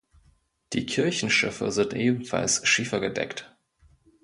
Die 0.73 0.87
Kirchenschiffe 0.87 1.71
sind 1.71 1.93
ebenfalls 1.93 2.67
schiefergedeckt. 2.67 3.55